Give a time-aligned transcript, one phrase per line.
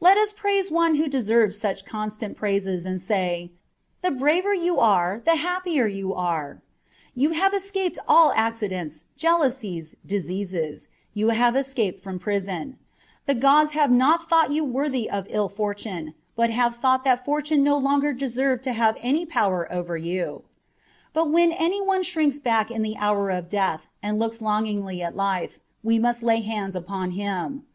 [0.00, 3.52] Let us praise one who deserves such constant praises, and say,"
[4.00, 6.62] The braver you are the happier you are!
[7.14, 12.78] You have escaped from all accidents, jealousies, diseases: you have escaped from prison:
[13.26, 17.62] the gods have not thought you worthy of ill fortune, but have thought that fortune
[17.62, 20.44] no longer deserved to have any power over you":
[21.12, 25.14] but when any one shrinks back in the hour of death and looks longingly at
[25.14, 27.66] life, we must lay hands upon him.